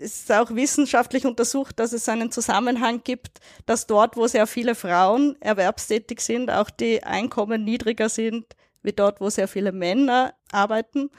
[0.00, 4.74] es ist auch wissenschaftlich untersucht, dass es einen Zusammenhang gibt, dass dort, wo sehr viele
[4.74, 8.46] Frauen erwerbstätig sind, auch die Einkommen niedriger sind,
[8.82, 11.10] wie dort, wo sehr viele Männer arbeiten.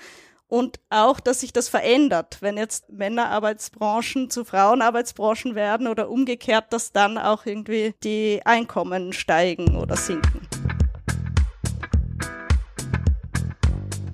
[0.48, 6.92] Und auch, dass sich das verändert, wenn jetzt Männerarbeitsbranchen zu Frauenarbeitsbranchen werden oder umgekehrt, dass
[6.92, 10.48] dann auch irgendwie die Einkommen steigen oder sinken.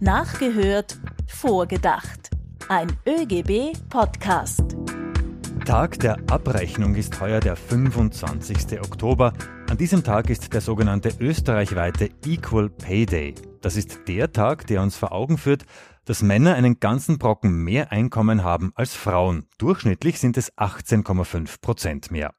[0.02, 0.98] Nachgehört,
[1.28, 2.25] vorgedacht.
[2.68, 4.76] Ein ÖGB-Podcast.
[5.66, 8.82] Tag der Abrechnung ist heuer der 25.
[8.82, 9.34] Oktober.
[9.70, 13.36] An diesem Tag ist der sogenannte österreichweite Equal Pay Day.
[13.62, 15.66] Das ist der Tag, der uns vor Augen führt,
[16.06, 19.46] dass Männer einen ganzen Brocken mehr Einkommen haben als Frauen.
[19.60, 22.34] Durchschnittlich sind es 18,5 Prozent mehr.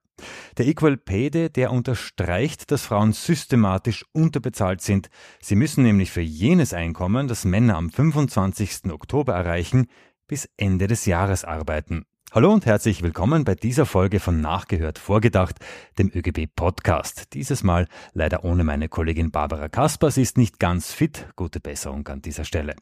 [0.59, 5.09] Der Equal Pay Day, der unterstreicht, dass Frauen systematisch unterbezahlt sind.
[5.41, 8.91] Sie müssen nämlich für jenes Einkommen, das Männer am 25.
[8.91, 9.87] Oktober erreichen,
[10.27, 12.05] bis Ende des Jahres arbeiten.
[12.33, 15.57] Hallo und herzlich willkommen bei dieser Folge von Nachgehört Vorgedacht,
[15.99, 17.33] dem ÖGB Podcast.
[17.35, 20.11] Dieses Mal leider ohne meine Kollegin Barbara Kasper.
[20.11, 21.29] Sie ist nicht ganz fit.
[21.37, 22.75] Gute Besserung an dieser Stelle.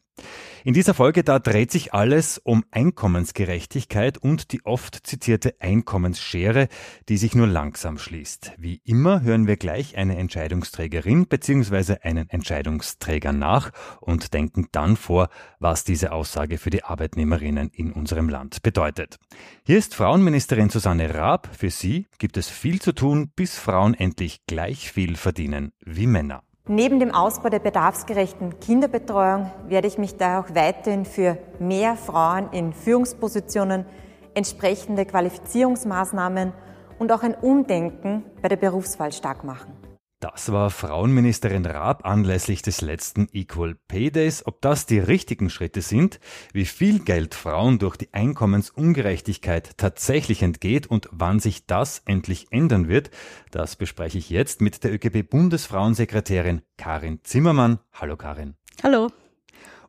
[0.65, 6.69] In dieser Folge da dreht sich alles um Einkommensgerechtigkeit und die oft zitierte Einkommensschere,
[7.07, 8.53] die sich nur langsam schließt.
[8.57, 11.97] Wie immer hören wir gleich eine Entscheidungsträgerin bzw.
[12.01, 13.69] einen Entscheidungsträger nach
[14.01, 19.19] und denken dann vor, was diese Aussage für die Arbeitnehmerinnen in unserem Land bedeutet.
[19.67, 21.47] Hier ist Frauenministerin Susanne Raab.
[21.55, 26.41] Für sie gibt es viel zu tun, bis Frauen endlich gleich viel verdienen wie Männer.
[26.67, 32.49] Neben dem Ausbau der bedarfsgerechten Kinderbetreuung werde ich mich daher auch weiterhin für mehr Frauen
[32.53, 33.85] in Führungspositionen,
[34.33, 36.53] entsprechende Qualifizierungsmaßnahmen
[36.97, 39.84] und auch ein Umdenken bei der Berufswahl stark machen.
[40.21, 44.45] Das war Frauenministerin Raab anlässlich des letzten Equal Pay Days.
[44.45, 46.21] Ob das die richtigen Schritte sind,
[46.53, 52.87] wie viel Geld Frauen durch die Einkommensungerechtigkeit tatsächlich entgeht und wann sich das endlich ändern
[52.87, 53.11] wird,
[53.51, 57.79] das bespreche ich jetzt mit der ÖGB-Bundesfrauensekretärin Karin Zimmermann.
[57.91, 58.55] Hallo Karin.
[58.83, 59.11] Hallo.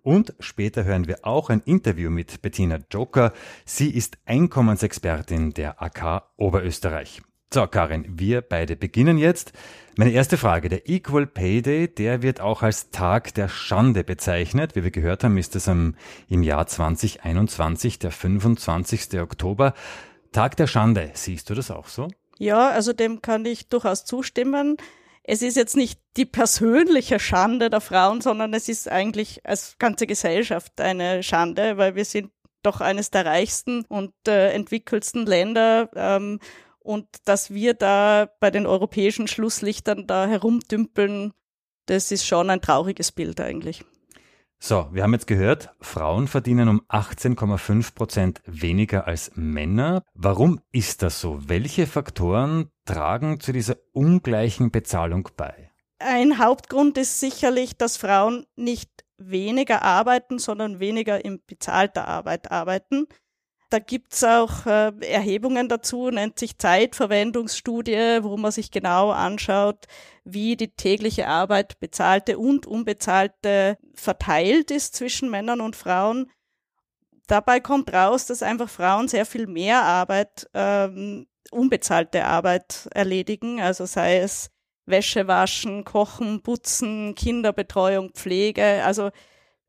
[0.02, 3.32] Und später hören wir auch ein Interview mit Bettina Joker.
[3.64, 7.22] Sie ist Einkommensexpertin der AK Oberösterreich.
[7.56, 9.54] So, Karin, wir beide beginnen jetzt.
[9.96, 10.68] Meine erste Frage.
[10.68, 14.76] Der Equal Pay Day, der wird auch als Tag der Schande bezeichnet.
[14.76, 15.94] Wie wir gehört haben, ist es im
[16.28, 19.18] Jahr 2021, der 25.
[19.22, 19.72] Oktober.
[20.32, 21.12] Tag der Schande.
[21.14, 22.08] Siehst du das auch so?
[22.36, 24.76] Ja, also dem kann ich durchaus zustimmen.
[25.22, 30.06] Es ist jetzt nicht die persönliche Schande der Frauen, sondern es ist eigentlich als ganze
[30.06, 35.88] Gesellschaft eine Schande, weil wir sind doch eines der reichsten und äh, entwickelsten Länder.
[35.94, 36.38] Ähm,
[36.86, 41.32] und dass wir da bei den europäischen Schlusslichtern da herumdümpeln,
[41.86, 43.84] das ist schon ein trauriges Bild eigentlich.
[44.58, 50.02] So, wir haben jetzt gehört, Frauen verdienen um 18,5 Prozent weniger als Männer.
[50.14, 51.40] Warum ist das so?
[51.46, 55.70] Welche Faktoren tragen zu dieser ungleichen Bezahlung bei?
[55.98, 63.06] Ein Hauptgrund ist sicherlich, dass Frauen nicht weniger arbeiten, sondern weniger in bezahlter Arbeit arbeiten.
[63.68, 69.86] Da gibt's auch äh, Erhebungen dazu, nennt sich Zeitverwendungsstudie, wo man sich genau anschaut,
[70.24, 76.30] wie die tägliche Arbeit bezahlte und unbezahlte verteilt ist zwischen Männern und Frauen.
[77.26, 83.84] Dabei kommt raus, dass einfach Frauen sehr viel mehr Arbeit, ähm, unbezahlte Arbeit erledigen, also
[83.84, 84.50] sei es
[84.84, 89.10] Wäsche waschen, kochen, putzen, Kinderbetreuung, Pflege, also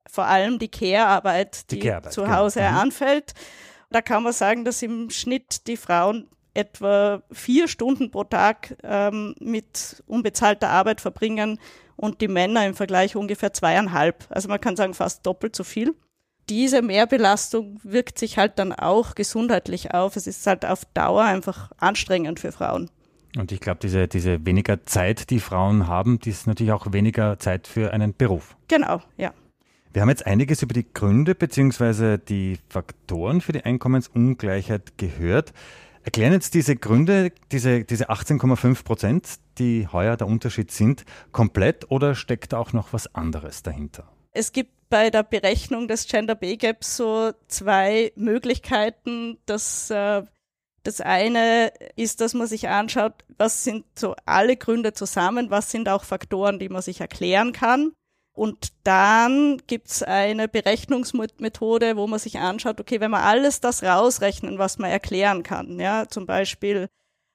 [0.07, 2.35] vor allem die Care-Arbeit, die, die Care zu genau.
[2.35, 2.79] Hause genau.
[2.79, 3.33] anfällt.
[3.89, 9.35] Da kann man sagen, dass im Schnitt die Frauen etwa vier Stunden pro Tag ähm,
[9.39, 11.59] mit unbezahlter Arbeit verbringen
[11.95, 14.25] und die Männer im Vergleich ungefähr zweieinhalb.
[14.29, 15.93] Also man kann sagen fast doppelt so viel.
[16.49, 20.15] Diese Mehrbelastung wirkt sich halt dann auch gesundheitlich auf.
[20.15, 22.89] Es ist halt auf Dauer einfach anstrengend für Frauen.
[23.37, 27.37] Und ich glaube, diese, diese weniger Zeit, die Frauen haben, die ist natürlich auch weniger
[27.37, 28.55] Zeit für einen Beruf.
[28.67, 29.33] Genau, ja.
[29.93, 32.17] Wir haben jetzt einiges über die Gründe bzw.
[32.17, 35.53] die Faktoren für die Einkommensungleichheit gehört.
[36.03, 39.27] Erklären jetzt diese Gründe, diese, diese 18,5 Prozent,
[39.57, 44.07] die heuer der Unterschied sind, komplett oder steckt auch noch was anderes dahinter?
[44.31, 49.37] Es gibt bei der Berechnung des Gender Pay Gaps so zwei Möglichkeiten.
[49.45, 50.23] Das, äh,
[50.83, 55.89] das eine ist, dass man sich anschaut, was sind so alle Gründe zusammen, was sind
[55.89, 57.91] auch Faktoren, die man sich erklären kann.
[58.37, 64.59] Und dann gibt's eine Berechnungsmethode, wo man sich anschaut, okay, wenn wir alles das rausrechnen,
[64.59, 66.87] was man erklären kann, ja, zum Beispiel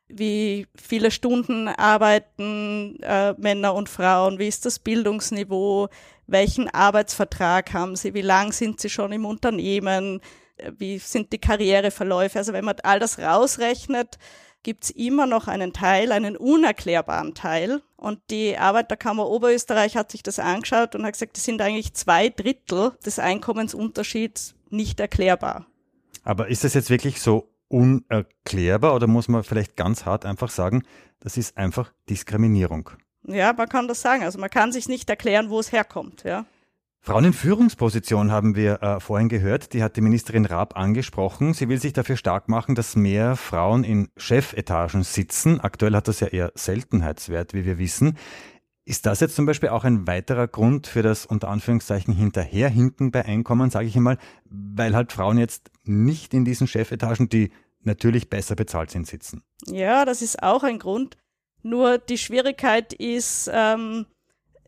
[0.06, 5.88] wie viele Stunden arbeiten äh, Männer und Frauen, wie ist das Bildungsniveau,
[6.28, 10.20] welchen Arbeitsvertrag haben sie, wie lang sind sie schon im Unternehmen,
[10.78, 12.38] wie sind die Karriereverläufe.
[12.38, 14.18] Also wenn man all das rausrechnet,
[14.62, 17.82] gibt's immer noch einen Teil, einen unerklärbaren Teil.
[17.96, 22.28] Und die Arbeiterkammer Oberösterreich hat sich das angeschaut und hat gesagt, das sind eigentlich zwei
[22.28, 25.66] Drittel des Einkommensunterschieds nicht erklärbar.
[26.24, 30.82] Aber ist das jetzt wirklich so unerklärbar oder muss man vielleicht ganz hart einfach sagen,
[31.20, 32.90] das ist einfach Diskriminierung?
[33.26, 34.22] Ja, man kann das sagen.
[34.22, 36.44] Also man kann sich nicht erklären, wo es herkommt, ja.
[37.04, 41.52] Frauen in Führungsposition haben wir äh, vorhin gehört, die hat die Ministerin Raab angesprochen.
[41.52, 45.58] Sie will sich dafür stark machen, dass mehr Frauen in Chefetagen sitzen.
[45.58, 48.16] Aktuell hat das ja eher Seltenheitswert, wie wir wissen.
[48.84, 53.24] Ist das jetzt zum Beispiel auch ein weiterer Grund für das unter Anführungszeichen Hinterherhinken bei
[53.24, 57.50] Einkommen, sage ich einmal, weil halt Frauen jetzt nicht in diesen Chefetagen, die
[57.80, 59.42] natürlich besser bezahlt sind, sitzen?
[59.66, 61.16] Ja, das ist auch ein Grund.
[61.64, 64.06] Nur die Schwierigkeit ist, ähm,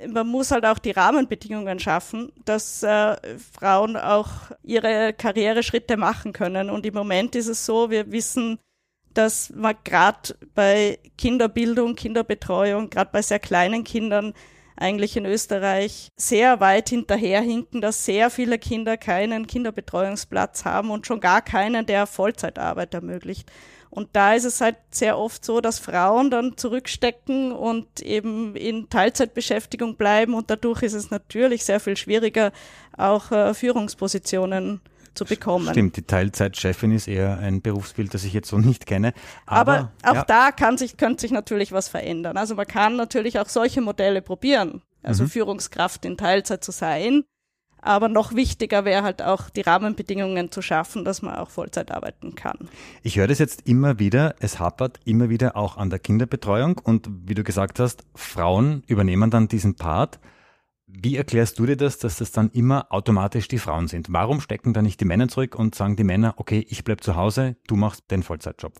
[0.09, 4.31] man muss halt auch die Rahmenbedingungen schaffen, dass äh, Frauen auch
[4.63, 6.71] ihre Karriereschritte machen können.
[6.71, 8.59] Und im Moment ist es so, wir wissen,
[9.13, 14.35] dass man gerade bei Kinderbildung, Kinderbetreuung, gerade bei sehr kleinen Kindern
[14.77, 21.21] eigentlich in Österreich sehr weit hinterherhinken, dass sehr viele Kinder keinen Kinderbetreuungsplatz haben und schon
[21.21, 23.51] gar keinen, der Vollzeitarbeit ermöglicht.
[23.95, 28.91] Und da ist es halt sehr oft so, dass Frauen dann zurückstecken und eben in
[28.91, 32.51] Teilzeitbeschäftigung bleiben und dadurch ist es natürlich sehr viel schwieriger,
[32.97, 34.81] auch äh, Führungspositionen
[35.15, 35.69] zu bekommen.
[35.71, 39.13] Stimmt, die Teilzeitchefin ist eher ein Berufsbild, das ich jetzt so nicht kenne.
[39.47, 40.25] Aber, Aber auch ja.
[40.25, 42.37] da kann sich, könnte sich natürlich was verändern.
[42.37, 45.29] Also man kann natürlich auch solche Modelle probieren, also mhm.
[45.29, 47.23] Führungskraft in Teilzeit zu sein.
[47.85, 52.35] Aber noch wichtiger wäre halt auch die Rahmenbedingungen zu schaffen, dass man auch Vollzeit arbeiten
[52.35, 52.71] kann.
[53.03, 57.11] Ich höre das jetzt immer wieder, es hapert immer wieder auch an der Kinderbetreuung und
[57.27, 60.19] wie du gesagt hast, Frauen übernehmen dann diesen Part.
[60.87, 64.07] Wie erklärst du dir das, dass das dann immer automatisch die Frauen sind?
[64.11, 67.17] Warum stecken da nicht die Männer zurück und sagen die Männer, okay, ich bleib zu
[67.17, 68.73] Hause, du machst den Vollzeitjob?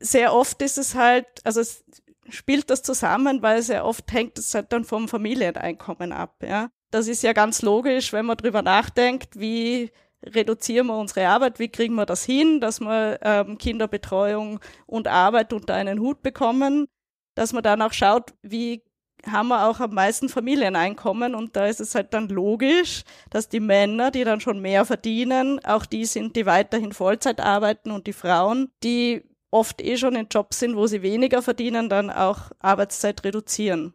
[0.00, 1.84] Sehr oft ist es halt, also es
[2.28, 6.70] spielt das zusammen, weil sehr oft hängt es halt dann vom Familieneinkommen ab, ja.
[6.92, 9.90] Das ist ja ganz logisch, wenn man drüber nachdenkt, wie
[10.22, 15.54] reduzieren wir unsere Arbeit, wie kriegen wir das hin, dass wir ähm, Kinderbetreuung und Arbeit
[15.54, 16.86] unter einen Hut bekommen,
[17.34, 18.82] dass man dann auch schaut, wie
[19.26, 23.60] haben wir auch am meisten Familieneinkommen und da ist es halt dann logisch, dass die
[23.60, 28.12] Männer, die dann schon mehr verdienen, auch die sind, die weiterhin Vollzeit arbeiten und die
[28.12, 33.24] Frauen, die oft eh schon in Jobs sind, wo sie weniger verdienen, dann auch Arbeitszeit
[33.24, 33.94] reduzieren.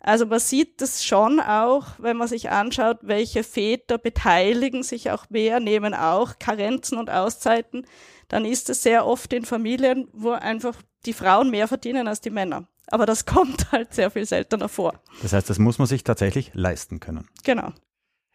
[0.00, 5.28] Also man sieht das schon auch, wenn man sich anschaut, welche Väter beteiligen sich auch
[5.28, 7.84] mehr, nehmen auch Karenzen und Auszeiten,
[8.28, 12.30] dann ist es sehr oft in Familien, wo einfach die Frauen mehr verdienen als die
[12.30, 12.68] Männer.
[12.86, 14.94] Aber das kommt halt sehr viel seltener vor.
[15.22, 17.28] Das heißt, das muss man sich tatsächlich leisten können.
[17.44, 17.72] Genau.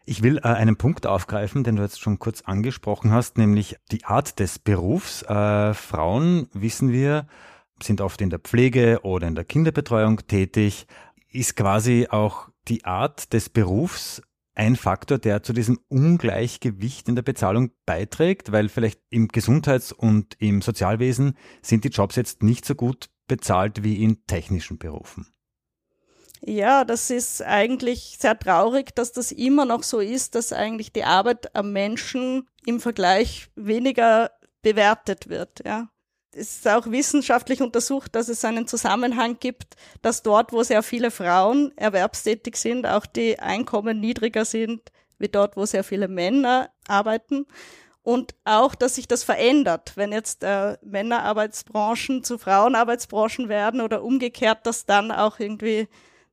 [0.06, 4.04] Ich will äh, einen Punkt aufgreifen, den du jetzt schon kurz angesprochen hast, nämlich die
[4.04, 5.22] Art des Berufs.
[5.22, 7.26] Äh, Frauen, wissen wir,
[7.82, 10.86] sind oft in der Pflege oder in der Kinderbetreuung tätig
[11.34, 14.22] ist quasi auch die Art des Berufs
[14.54, 20.36] ein Faktor, der zu diesem Ungleichgewicht in der Bezahlung beiträgt, weil vielleicht im Gesundheits- und
[20.38, 25.26] im Sozialwesen sind die Jobs jetzt nicht so gut bezahlt wie in technischen Berufen.
[26.40, 31.04] Ja, das ist eigentlich sehr traurig, dass das immer noch so ist, dass eigentlich die
[31.04, 34.30] Arbeit am Menschen im Vergleich weniger
[34.62, 35.88] bewertet wird, ja
[36.34, 41.72] ist auch wissenschaftlich untersucht, dass es einen Zusammenhang gibt, dass dort, wo sehr viele Frauen
[41.76, 47.46] erwerbstätig sind, auch die Einkommen niedriger sind, wie dort, wo sehr viele Männer arbeiten.
[48.02, 54.66] Und auch, dass sich das verändert, wenn jetzt äh, Männerarbeitsbranchen zu Frauenarbeitsbranchen werden oder umgekehrt,
[54.66, 55.88] dass dann auch irgendwie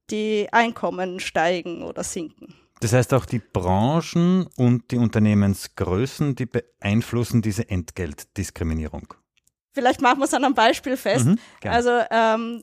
[0.09, 2.53] die Einkommen steigen oder sinken.
[2.81, 9.13] Das heißt, auch die Branchen und die Unternehmensgrößen, die beeinflussen diese Entgeltdiskriminierung.
[9.73, 11.25] Vielleicht machen wir es an einem Beispiel fest.
[11.25, 12.61] Mhm, also ähm,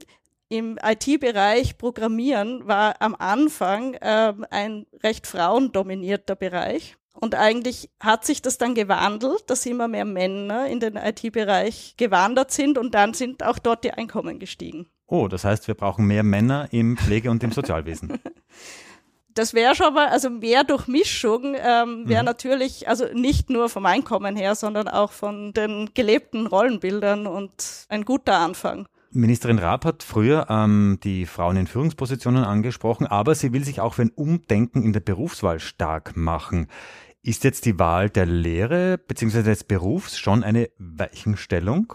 [0.48, 6.96] im IT-Bereich Programmieren war am Anfang ähm, ein recht frauendominierter Bereich.
[7.20, 12.52] Und eigentlich hat sich das dann gewandelt, dass immer mehr Männer in den IT-Bereich gewandert
[12.52, 14.86] sind und dann sind auch dort die Einkommen gestiegen.
[15.06, 18.20] Oh, das heißt, wir brauchen mehr Männer im Pflege- und im Sozialwesen.
[19.38, 22.26] das wäre schon mal, also mehr Durchmischung ähm, wäre mhm.
[22.26, 28.04] natürlich, also nicht nur vom Einkommen her, sondern auch von den gelebten Rollenbildern und ein
[28.04, 28.86] guter Anfang.
[29.10, 33.94] Ministerin Raab hat früher ähm, die Frauen in Führungspositionen angesprochen, aber sie will sich auch
[33.94, 36.66] für ein Umdenken in der Berufswahl stark machen.
[37.22, 39.42] Ist jetzt die Wahl der Lehre bzw.
[39.42, 41.94] des Berufs schon eine Weichenstellung?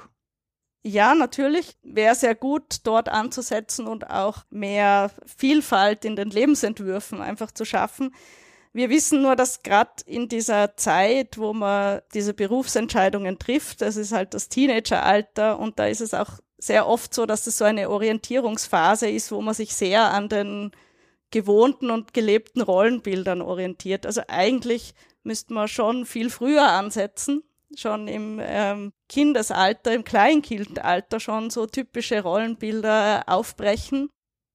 [0.86, 7.52] Ja, natürlich wäre sehr gut, dort anzusetzen und auch mehr Vielfalt in den Lebensentwürfen einfach
[7.52, 8.14] zu schaffen.
[8.74, 14.12] Wir wissen nur, dass gerade in dieser Zeit, wo man diese Berufsentscheidungen trifft, das ist
[14.12, 17.90] halt das Teenageralter und da ist es auch sehr oft so, dass es so eine
[17.90, 20.72] Orientierungsphase ist, wo man sich sehr an den
[21.32, 24.06] gewohnten und gelebten Rollenbildern orientiert.
[24.06, 27.44] Also eigentlich müsste man schon viel früher ansetzen,
[27.76, 34.10] schon im ähm, Kindesalter, im Kleinkindalter schon so typische Rollenbilder aufbrechen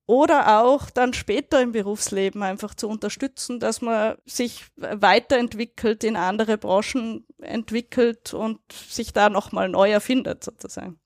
[0.09, 6.57] oder auch dann später im Berufsleben einfach zu unterstützen, dass man sich weiterentwickelt, in andere
[6.57, 10.99] Branchen entwickelt und sich da nochmal neu erfindet sozusagen.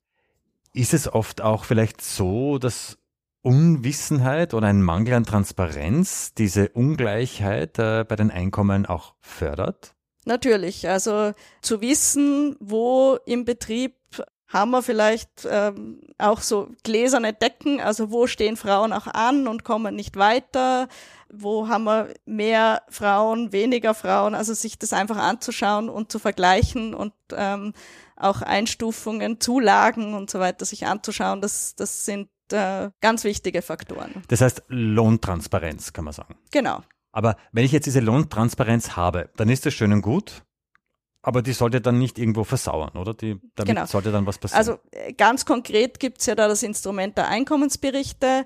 [0.72, 2.96] Ist es oft auch vielleicht so, dass
[3.42, 9.96] Unwissenheit oder ein Mangel an Transparenz diese Ungleichheit äh, bei den Einkommen auch fördert?
[10.24, 13.96] Natürlich, also zu wissen, wo im Betrieb
[14.52, 19.64] haben wir vielleicht ähm, auch so gläserne Decken, also wo stehen Frauen auch an und
[19.64, 20.88] kommen nicht weiter,
[21.32, 26.92] wo haben wir mehr Frauen, weniger Frauen, also sich das einfach anzuschauen und zu vergleichen
[26.94, 27.72] und ähm,
[28.16, 34.22] auch Einstufungen, Zulagen und so weiter sich anzuschauen, das, das sind äh, ganz wichtige Faktoren.
[34.28, 36.36] Das heißt Lohntransparenz, kann man sagen.
[36.50, 36.82] Genau.
[37.12, 40.42] Aber wenn ich jetzt diese Lohntransparenz habe, dann ist das schön und gut.
[41.24, 43.14] Aber die sollte dann nicht irgendwo versauern, oder?
[43.14, 43.86] Die, damit genau.
[43.86, 44.58] sollte dann was passieren.
[44.58, 48.44] Also äh, ganz konkret gibt's ja da das Instrument der Einkommensberichte.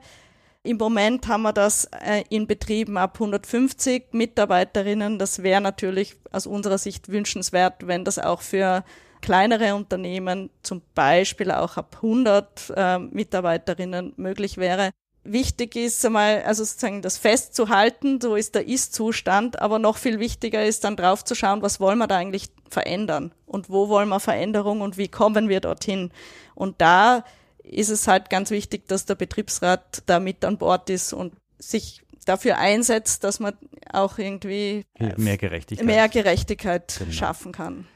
[0.63, 5.19] Im Moment haben wir das äh, in Betrieben ab 150 Mitarbeiterinnen.
[5.19, 8.85] Das wäre natürlich aus unserer Sicht wünschenswert, wenn das auch für
[9.23, 14.91] kleinere Unternehmen, zum Beispiel auch ab 100 äh, Mitarbeiterinnen möglich wäre
[15.33, 20.65] wichtig ist, einmal, also sozusagen das festzuhalten, so ist der Ist-Zustand, aber noch viel wichtiger
[20.65, 24.21] ist dann drauf zu schauen, was wollen wir da eigentlich verändern und wo wollen wir
[24.21, 26.11] Veränderung und wie kommen wir dorthin.
[26.55, 27.25] Und da
[27.63, 32.03] ist es halt ganz wichtig, dass der Betriebsrat da mit an Bord ist und sich
[32.25, 33.55] dafür einsetzt, dass man
[33.93, 34.85] auch irgendwie
[35.17, 37.13] mehr Gerechtigkeit, mehr Gerechtigkeit genau.
[37.13, 37.87] schaffen kann.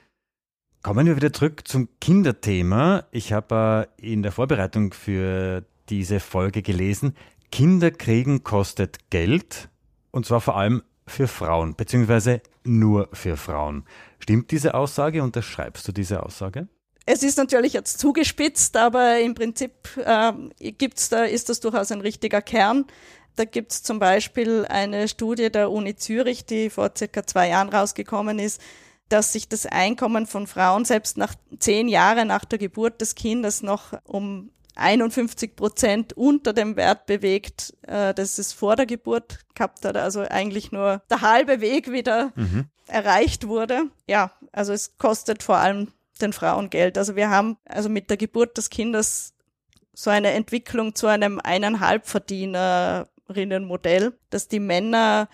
[0.83, 3.05] Kommen wir wieder zurück zum Kinderthema.
[3.11, 7.17] Ich habe äh, in der Vorbereitung für diese Folge gelesen.
[7.51, 9.69] Kinderkriegen kostet Geld
[10.11, 13.85] und zwar vor allem für Frauen, beziehungsweise nur für Frauen.
[14.21, 15.23] Stimmt diese Aussage?
[15.23, 16.69] Unterschreibst du diese Aussage?
[17.07, 20.33] Es ist natürlich jetzt zugespitzt, aber im Prinzip äh,
[20.73, 22.87] gibt's da, ist das durchaus ein richtiger Kern.
[23.37, 27.69] Da gibt es zum Beispiel eine Studie der Uni Zürich, die vor circa zwei Jahren
[27.69, 28.61] rausgekommen ist,
[29.09, 33.63] dass sich das Einkommen von Frauen selbst nach zehn Jahren nach der Geburt des Kindes
[33.63, 39.85] noch um 51 Prozent unter dem Wert bewegt, äh, das es vor der Geburt gehabt
[39.85, 39.97] hat.
[39.97, 42.67] Also eigentlich nur der halbe Weg wieder mhm.
[42.87, 43.87] erreicht wurde.
[44.07, 45.89] Ja, also es kostet vor allem
[46.21, 46.99] den Frauen Geld.
[46.99, 49.35] Also wir haben also mit der Geburt des Kindes
[49.93, 55.29] so eine Entwicklung zu einem eineinhalb Verdienerinnenmodell, dass die Männer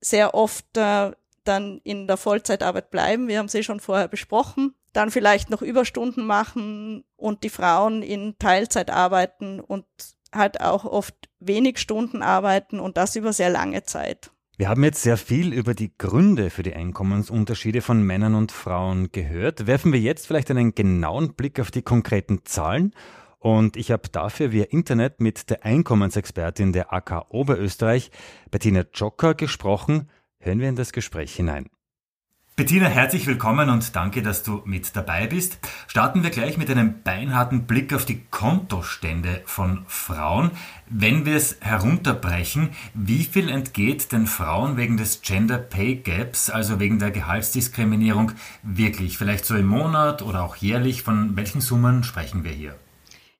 [0.00, 1.12] sehr oft äh,
[1.44, 3.28] dann in der Vollzeitarbeit bleiben.
[3.28, 8.36] Wir haben sie schon vorher besprochen dann vielleicht noch Überstunden machen und die Frauen in
[8.38, 9.84] Teilzeit arbeiten und
[10.32, 14.30] halt auch oft wenig Stunden arbeiten und das über sehr lange Zeit.
[14.56, 19.10] Wir haben jetzt sehr viel über die Gründe für die Einkommensunterschiede von Männern und Frauen
[19.10, 19.66] gehört.
[19.66, 22.94] Werfen wir jetzt vielleicht einen genauen Blick auf die konkreten Zahlen.
[23.38, 28.10] Und ich habe dafür via Internet mit der Einkommensexpertin der AK Oberösterreich,
[28.50, 30.10] Bettina Jocker, gesprochen.
[30.40, 31.70] Hören wir in das Gespräch hinein.
[32.60, 35.58] Bettina, herzlich willkommen und danke, dass du mit dabei bist.
[35.86, 40.50] Starten wir gleich mit einem beinharten Blick auf die Kontostände von Frauen.
[40.86, 46.78] Wenn wir es herunterbrechen, wie viel entgeht den Frauen wegen des Gender Pay Gaps, also
[46.78, 49.16] wegen der Gehaltsdiskriminierung, wirklich?
[49.16, 51.02] Vielleicht so im Monat oder auch jährlich?
[51.02, 52.74] Von welchen Summen sprechen wir hier?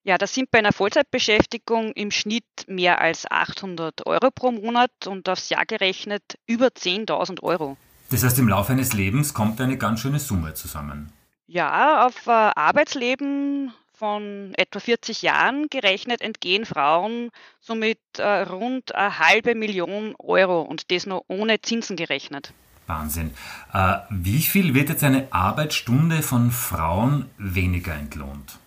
[0.03, 5.29] Ja, das sind bei einer Vollzeitbeschäftigung im Schnitt mehr als 800 Euro pro Monat und
[5.29, 7.77] aufs Jahr gerechnet über 10.000 Euro.
[8.11, 11.13] Das heißt, im Laufe eines Lebens kommt eine ganz schöne Summe zusammen.
[11.47, 19.19] Ja, auf äh, Arbeitsleben von etwa 40 Jahren gerechnet entgehen Frauen somit äh, rund eine
[19.19, 22.53] halbe Million Euro und das nur ohne Zinsen gerechnet.
[22.87, 23.33] Wahnsinn.
[23.73, 28.59] Äh, wie viel wird jetzt eine Arbeitsstunde von Frauen weniger entlohnt?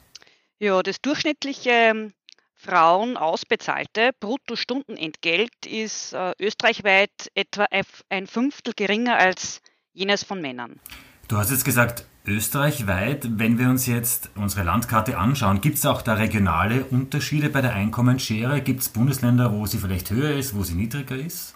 [0.60, 2.12] Ja, das durchschnittliche
[2.64, 7.66] Frauen ausbezahlte Bruttostundenentgelt ist äh, österreichweit etwa
[8.10, 10.80] ein Fünftel geringer als jenes von Männern.
[11.28, 16.02] Du hast jetzt gesagt, österreichweit, wenn wir uns jetzt unsere Landkarte anschauen, gibt es auch
[16.02, 18.62] da regionale Unterschiede bei der Einkommensschere?
[18.62, 21.56] Gibt es Bundesländer, wo sie vielleicht höher ist, wo sie niedriger ist?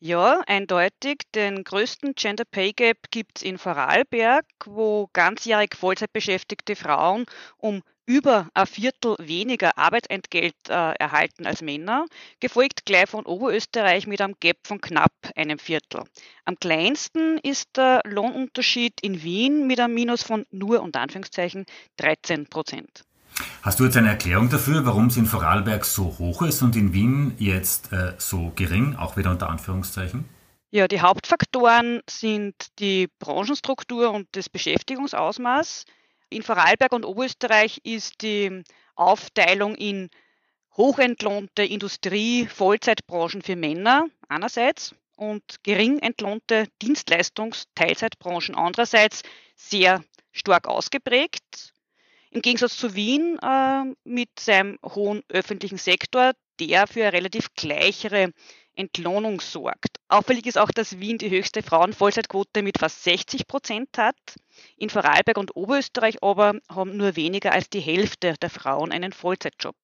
[0.00, 1.22] Ja, eindeutig.
[1.34, 7.24] Den größten Gender Pay Gap gibt es in Vorarlberg, wo ganzjährig Vollzeitbeschäftigte Frauen
[7.56, 12.06] um über ein Viertel weniger Arbeitsentgelt äh, erhalten als Männer,
[12.40, 16.04] gefolgt gleich von Oberösterreich mit einem Gap von knapp einem Viertel.
[16.44, 22.46] Am kleinsten ist der Lohnunterschied in Wien mit einem Minus von nur unter Anführungszeichen 13
[22.46, 23.04] Prozent.
[23.62, 26.92] Hast du jetzt eine Erklärung dafür, warum es in Vorarlberg so hoch ist und in
[26.92, 30.28] Wien jetzt äh, so gering, auch wieder unter Anführungszeichen?
[30.70, 35.84] Ja, die Hauptfaktoren sind die Branchenstruktur und das Beschäftigungsausmaß.
[36.30, 38.62] In Vorarlberg und Oberösterreich ist die
[38.96, 40.10] Aufteilung in
[40.76, 49.22] hochentlohnte Industrie, Vollzeitbranchen für Männer einerseits und gering entlohnte Dienstleistungs-, Teilzeitbranchen andererseits
[49.54, 51.72] sehr stark ausgeprägt.
[52.30, 58.32] Im Gegensatz zu Wien äh, mit seinem hohen öffentlichen Sektor, der für relativ gleichere
[58.76, 59.98] Entlohnung sorgt.
[60.08, 64.16] Auffällig ist auch, dass Wien die höchste Frauenvollzeitquote mit fast 60 Prozent hat.
[64.76, 69.76] In Vorarlberg und Oberösterreich aber haben nur weniger als die Hälfte der Frauen einen Vollzeitjob.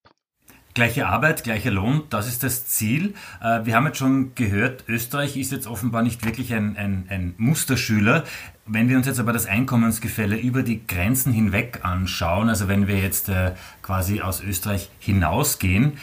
[0.73, 3.13] Gleiche Arbeit, gleicher Lohn, das ist das Ziel.
[3.41, 7.33] Äh, wir haben jetzt schon gehört, Österreich ist jetzt offenbar nicht wirklich ein, ein, ein,
[7.37, 8.23] Musterschüler.
[8.65, 12.99] Wenn wir uns jetzt aber das Einkommensgefälle über die Grenzen hinweg anschauen, also wenn wir
[12.99, 15.97] jetzt äh, quasi aus Österreich hinausgehen,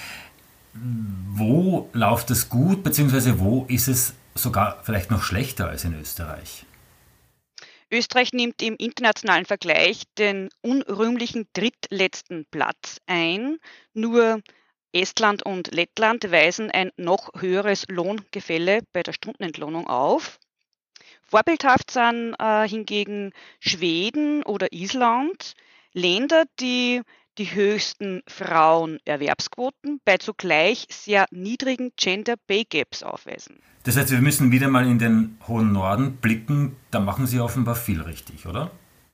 [0.74, 6.64] wo läuft es gut, beziehungsweise wo ist es sogar vielleicht noch schlechter als in Österreich?
[7.90, 13.58] Österreich nimmt im internationalen Vergleich den unrühmlichen drittletzten Platz ein.
[13.94, 14.42] Nur
[14.92, 20.38] Estland und Lettland weisen ein noch höheres Lohngefälle bei der Stundenentlohnung auf.
[21.22, 25.54] Vorbildhaft sind äh, hingegen Schweden oder Island,
[25.92, 27.02] Länder, die
[27.38, 33.60] die höchsten Frauenerwerbsquoten bei zugleich sehr niedrigen Gender Pay Gaps aufweisen.
[33.84, 37.76] Das heißt, wir müssen wieder mal in den hohen Norden blicken, da machen Sie offenbar
[37.76, 38.70] viel richtig, oder?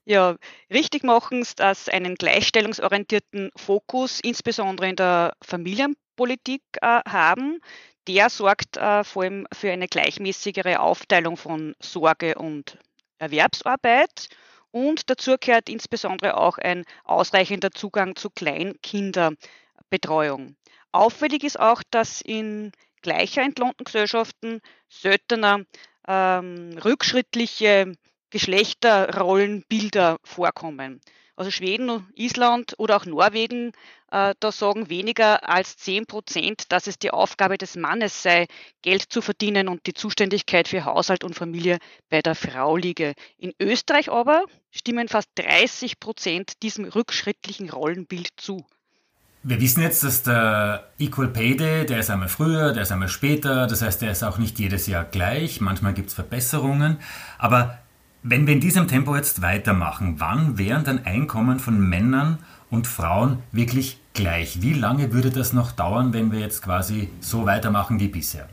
[0.06, 0.36] Ja,
[0.70, 7.60] richtig machen es, dass einen gleichstellungsorientierten Fokus, insbesondere in der Familienpolitik, äh, haben.
[8.06, 12.78] Der sorgt äh, vor allem für eine gleichmäßigere Aufteilung von Sorge und
[13.18, 14.28] Erwerbsarbeit.
[14.74, 20.56] Und dazu gehört insbesondere auch ein ausreichender Zugang zu Kleinkinderbetreuung.
[20.90, 25.60] Auffällig ist auch, dass in gleicher entlohnten Gesellschaften seltener
[26.08, 27.92] ähm, rückschrittliche
[28.34, 31.00] Geschlechterrollenbilder vorkommen.
[31.36, 33.70] Also Schweden, Island oder auch Norwegen,
[34.10, 38.48] äh, da sagen weniger als 10 Prozent, dass es die Aufgabe des Mannes sei,
[38.82, 41.78] Geld zu verdienen und die Zuständigkeit für Haushalt und Familie
[42.10, 43.14] bei der Frau liege.
[43.38, 48.66] In Österreich aber stimmen fast 30 Prozent diesem rückschrittlichen Rollenbild zu.
[49.44, 53.08] Wir wissen jetzt, dass der Equal Pay Day, der ist einmal früher, der ist einmal
[53.08, 56.98] später, das heißt, der ist auch nicht jedes Jahr gleich, manchmal gibt es Verbesserungen,
[57.38, 57.78] aber
[58.26, 62.38] wenn wir in diesem Tempo jetzt weitermachen, wann wären dann Einkommen von Männern
[62.70, 64.62] und Frauen wirklich gleich?
[64.62, 68.48] Wie lange würde das noch dauern, wenn wir jetzt quasi so weitermachen wie bisher?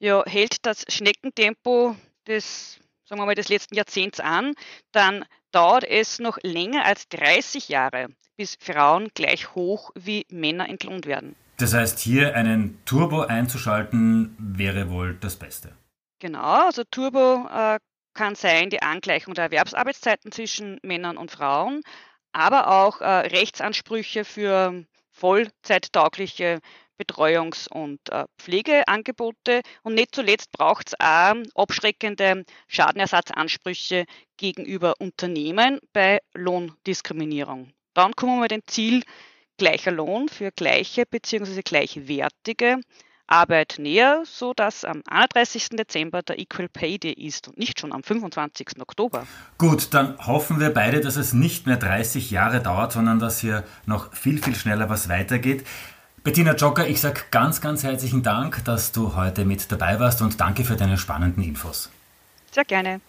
[0.00, 4.52] Ja, hält das Schneckentempo des, sagen wir mal, des letzten Jahrzehnts an,
[4.92, 11.06] dann dauert es noch länger als 30 Jahre, bis Frauen gleich hoch wie Männer entlohnt
[11.06, 11.36] werden.
[11.56, 15.72] Das heißt, hier einen Turbo einzuschalten wäre wohl das Beste.
[16.18, 17.78] Genau, also Turbo äh,
[18.14, 21.82] kann sein die Angleichung der Erwerbsarbeitszeiten zwischen Männern und Frauen,
[22.32, 26.60] aber auch äh, Rechtsansprüche für vollzeittaugliche
[27.00, 29.62] Betreuungs- und äh, Pflegeangebote.
[29.82, 34.04] Und nicht zuletzt braucht es auch abschreckende Schadenersatzansprüche
[34.36, 37.72] gegenüber Unternehmen bei Lohndiskriminierung.
[37.94, 39.02] Dann kommen wir dem Ziel
[39.56, 41.62] gleicher Lohn für gleiche bzw.
[41.62, 42.80] gleichwertige
[43.30, 45.70] Arbeit näher, so dass am 31.
[45.70, 48.80] Dezember der Equal Pay Day ist und nicht schon am 25.
[48.80, 49.26] Oktober.
[49.58, 53.64] Gut, dann hoffen wir beide, dass es nicht mehr 30 Jahre dauert, sondern dass hier
[53.86, 55.66] noch viel, viel schneller was weitergeht.
[56.22, 60.40] Bettina Jocker, ich sage ganz, ganz herzlichen Dank, dass du heute mit dabei warst und
[60.40, 61.90] danke für deine spannenden Infos.
[62.50, 63.00] Sehr gerne.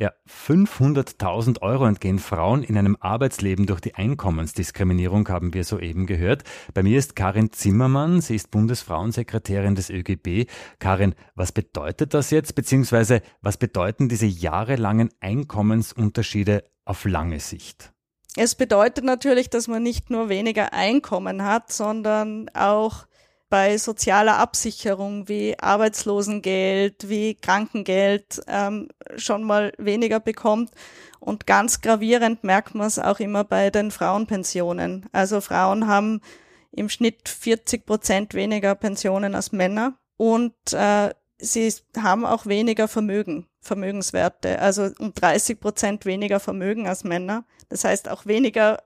[0.00, 6.42] Ja, 500.000 Euro entgehen Frauen in einem Arbeitsleben durch die Einkommensdiskriminierung, haben wir soeben gehört.
[6.72, 10.48] Bei mir ist Karin Zimmermann, sie ist Bundesfrauensekretärin des ÖGB.
[10.78, 17.92] Karin, was bedeutet das jetzt, beziehungsweise was bedeuten diese jahrelangen Einkommensunterschiede auf lange Sicht?
[18.36, 23.04] Es bedeutet natürlich, dass man nicht nur weniger Einkommen hat, sondern auch
[23.50, 30.70] bei sozialer Absicherung wie Arbeitslosengeld, wie Krankengeld ähm, schon mal weniger bekommt.
[31.18, 35.06] Und ganz gravierend merkt man es auch immer bei den Frauenpensionen.
[35.12, 36.22] Also Frauen haben
[36.70, 39.98] im Schnitt 40 Prozent weniger Pensionen als Männer.
[40.16, 47.04] Und äh, sie haben auch weniger Vermögen, Vermögenswerte, also um 30 Prozent weniger Vermögen als
[47.04, 47.44] Männer.
[47.68, 48.82] Das heißt auch weniger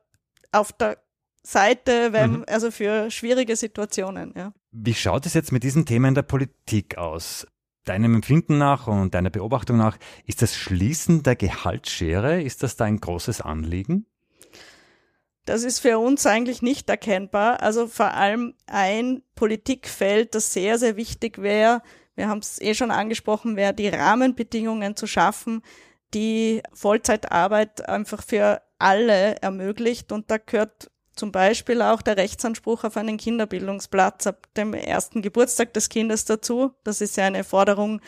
[0.52, 1.03] auf der
[1.46, 2.44] Seite, wenn, mhm.
[2.48, 4.32] also für schwierige Situationen.
[4.36, 4.52] Ja.
[4.72, 7.46] Wie schaut es jetzt mit diesen Themen der Politik aus?
[7.84, 12.86] Deinem Empfinden nach und deiner Beobachtung nach, ist das Schließen der Gehaltsschere, ist das da
[12.86, 14.06] ein großes Anliegen?
[15.44, 17.60] Das ist für uns eigentlich nicht erkennbar.
[17.60, 21.82] Also vor allem ein Politikfeld, das sehr, sehr wichtig wäre,
[22.16, 25.62] wir haben es eh schon angesprochen, wäre die Rahmenbedingungen zu schaffen,
[26.14, 30.12] die Vollzeitarbeit einfach für alle ermöglicht.
[30.12, 35.72] Und da gehört zum Beispiel auch der Rechtsanspruch auf einen Kinderbildungsplatz ab dem ersten Geburtstag
[35.74, 36.72] des Kindes dazu.
[36.84, 38.00] Das ist ja eine Forderung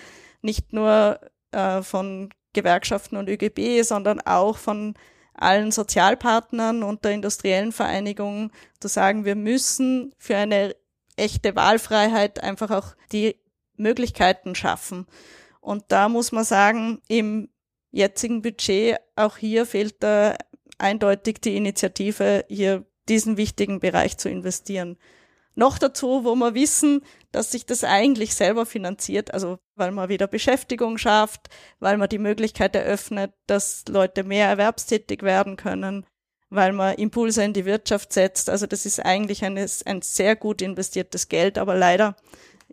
[0.42, 1.20] nicht nur
[1.52, 4.94] äh, von Gewerkschaften und ÖGB, sondern auch von
[5.34, 10.74] allen Sozialpartnern und der industriellen Vereinigung zu sagen, wir müssen für eine
[11.16, 13.36] echte Wahlfreiheit einfach auch die
[13.76, 15.06] Möglichkeiten schaffen.
[15.60, 17.50] Und da muss man sagen, im
[17.90, 20.36] jetzigen Budget, auch hier fehlt da
[20.78, 24.96] eindeutig die Initiative, hier diesen wichtigen Bereich zu investieren.
[25.54, 27.00] Noch dazu, wo wir wissen,
[27.32, 31.48] dass sich das eigentlich selber finanziert, also weil man wieder Beschäftigung schafft,
[31.80, 36.04] weil man die Möglichkeit eröffnet, dass Leute mehr erwerbstätig werden können,
[36.50, 38.50] weil man Impulse in die Wirtschaft setzt.
[38.50, 42.16] Also das ist eigentlich ein, ein sehr gut investiertes Geld, aber leider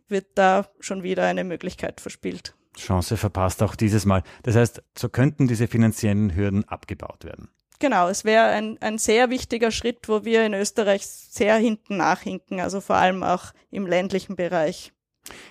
[0.09, 2.53] wird da schon wieder eine Möglichkeit verspielt.
[2.77, 4.23] Chance verpasst auch dieses Mal.
[4.43, 7.49] Das heißt, so könnten diese finanziellen Hürden abgebaut werden.
[7.83, 12.61] Genau, es wäre ein, ein sehr wichtiger Schritt, wo wir in Österreich sehr hinten nachhinken,
[12.61, 14.93] also vor allem auch im ländlichen Bereich.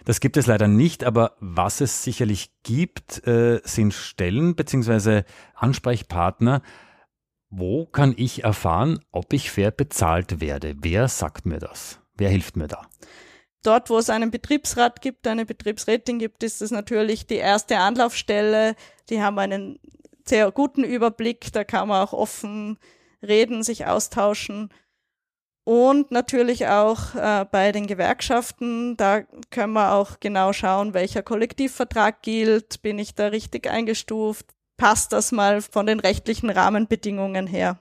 [0.07, 5.25] Das gibt es leider nicht, aber was es sicherlich gibt, äh, sind Stellen bzw.
[5.55, 6.63] Ansprechpartner.
[7.51, 10.75] Wo kann ich erfahren, ob ich fair bezahlt werde?
[10.79, 12.01] Wer sagt mir das?
[12.15, 12.87] Wer hilft mir da?
[13.63, 18.75] Dort, wo es einen Betriebsrat gibt, eine Betriebsrätin gibt, ist es natürlich die erste Anlaufstelle.
[19.11, 19.79] Die haben einen
[20.29, 22.79] sehr guten Überblick, da kann man auch offen
[23.23, 24.71] reden, sich austauschen.
[25.65, 32.21] Und natürlich auch äh, bei den Gewerkschaften, da können wir auch genau schauen, welcher Kollektivvertrag
[32.23, 37.79] gilt, bin ich da richtig eingestuft, passt das mal von den rechtlichen Rahmenbedingungen her.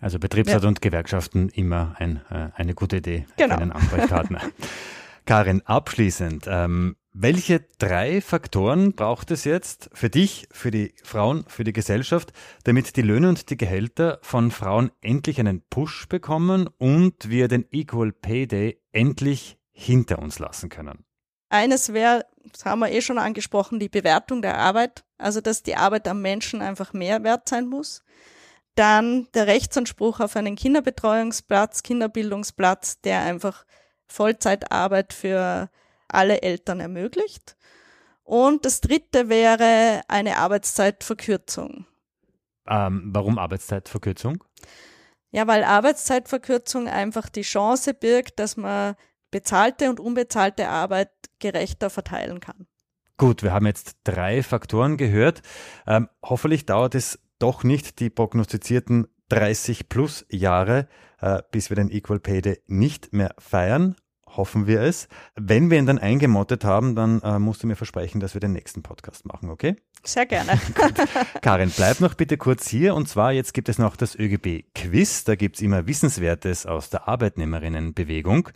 [0.00, 0.68] Also Betriebsrat ja.
[0.68, 3.56] und Gewerkschaften immer ein, äh, eine gute Idee genau.
[3.56, 4.40] für einen Ansprechpartner.
[5.24, 11.64] Karin, abschließend, ähm, welche drei Faktoren braucht es jetzt für dich, für die Frauen, für
[11.64, 17.30] die Gesellschaft, damit die Löhne und die Gehälter von Frauen endlich einen Push bekommen und
[17.30, 21.06] wir den Equal Pay Day endlich hinter uns lassen können?
[21.48, 25.76] Eines wäre, das haben wir eh schon angesprochen, die Bewertung der Arbeit, also dass die
[25.76, 28.02] Arbeit am Menschen einfach mehr wert sein muss.
[28.74, 33.64] Dann der Rechtsanspruch auf einen Kinderbetreuungsplatz, Kinderbildungsplatz, der einfach
[34.06, 35.70] Vollzeitarbeit für
[36.08, 37.56] alle Eltern ermöglicht.
[38.24, 41.86] Und das dritte wäre eine Arbeitszeitverkürzung.
[42.68, 44.42] Ähm, warum Arbeitszeitverkürzung?
[45.30, 48.96] Ja, weil Arbeitszeitverkürzung einfach die Chance birgt, dass man
[49.30, 52.66] bezahlte und unbezahlte Arbeit gerechter verteilen kann.
[53.18, 55.42] Gut, wir haben jetzt drei Faktoren gehört.
[55.86, 60.88] Ähm, hoffentlich dauert es doch nicht die prognostizierten 30 plus Jahre,
[61.20, 63.96] äh, bis wir den Equal Pay Day nicht mehr feiern.
[64.28, 65.08] Hoffen wir es.
[65.34, 68.52] Wenn wir ihn dann eingemottet haben, dann äh, musst du mir versprechen, dass wir den
[68.52, 69.76] nächsten Podcast machen, okay?
[70.04, 70.60] Sehr gerne.
[71.42, 72.94] Karin, bleib noch bitte kurz hier.
[72.94, 75.24] Und zwar, jetzt gibt es noch das ÖGB-Quiz.
[75.24, 78.50] Da gibt es immer Wissenswertes aus der Arbeitnehmerinnenbewegung.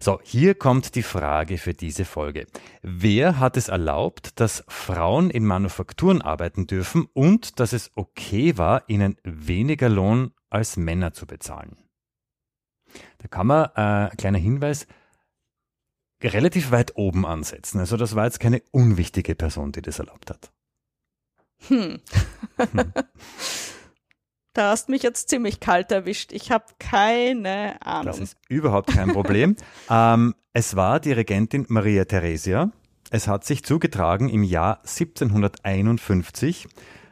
[0.00, 2.46] So, hier kommt die Frage für diese Folge.
[2.82, 8.84] Wer hat es erlaubt, dass Frauen in Manufakturen arbeiten dürfen und dass es okay war,
[8.88, 11.76] ihnen weniger Lohn als Männer zu bezahlen?
[13.18, 14.86] Da kann man, äh, kleiner Hinweis,
[16.22, 17.78] relativ weit oben ansetzen.
[17.78, 20.50] Also das war jetzt keine unwichtige Person, die das erlaubt hat.
[21.68, 22.00] Hm.
[22.56, 22.92] hm.
[24.54, 26.32] Da hast mich jetzt ziemlich kalt erwischt.
[26.32, 28.06] Ich habe keine Ahnung.
[28.06, 29.54] Das ist überhaupt kein Problem.
[29.88, 32.72] ähm, es war die Regentin Maria Theresia.
[33.10, 36.66] Es hat sich zugetragen im Jahr 1751.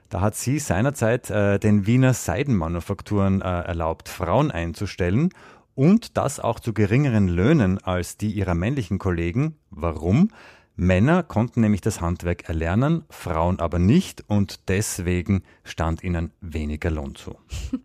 [0.09, 5.31] Da hat sie seinerzeit äh, den Wiener Seidenmanufakturen äh, erlaubt, Frauen einzustellen
[5.77, 9.57] und das auch zu geringeren Löhnen als die ihrer männlichen Kollegen.
[9.71, 10.31] Warum?
[10.75, 17.15] Männer konnten nämlich das Handwerk erlernen, Frauen aber nicht und deswegen stand ihnen weniger Lohn
[17.15, 17.37] zu.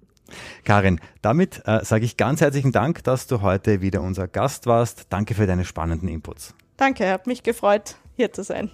[0.64, 5.08] Karin, damit äh, sage ich ganz herzlichen Dank, dass du heute wieder unser Gast warst.
[5.10, 6.54] Danke für deine spannenden Inputs.
[6.78, 8.72] Danke, hat mich gefreut, hier zu sein.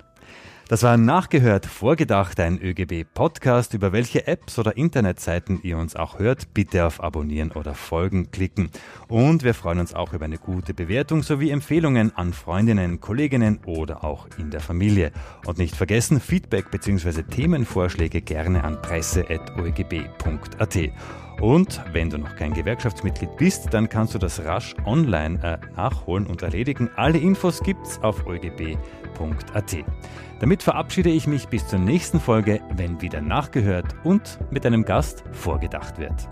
[0.69, 3.73] Das war nachgehört, vorgedacht, ein ÖGB-Podcast.
[3.73, 8.69] Über welche Apps oder Internetseiten ihr uns auch hört, bitte auf Abonnieren oder Folgen klicken.
[9.07, 14.03] Und wir freuen uns auch über eine gute Bewertung sowie Empfehlungen an Freundinnen, Kolleginnen oder
[14.03, 15.13] auch in der Familie.
[15.45, 17.23] Und nicht vergessen, Feedback bzw.
[17.23, 20.77] Themenvorschläge gerne an presse.oegb.at.
[21.39, 26.27] Und wenn du noch kein Gewerkschaftsmitglied bist, dann kannst du das rasch online äh, nachholen
[26.27, 26.89] und erledigen.
[26.95, 29.77] Alle Infos gibt's auf eugb.at.
[30.39, 35.23] Damit verabschiede ich mich bis zur nächsten Folge, wenn wieder nachgehört und mit einem Gast
[35.31, 36.29] vorgedacht wird.